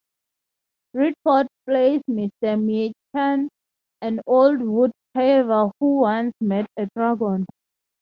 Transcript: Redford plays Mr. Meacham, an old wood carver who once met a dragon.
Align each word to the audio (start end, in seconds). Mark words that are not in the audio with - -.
Redford 0.95 1.45
plays 1.67 2.01
Mr. 2.09 2.59
Meacham, 2.59 3.49
an 4.01 4.19
old 4.25 4.59
wood 4.63 4.91
carver 5.15 5.69
who 5.79 5.97
once 5.99 6.33
met 6.41 6.65
a 6.75 6.89
dragon. 6.95 7.45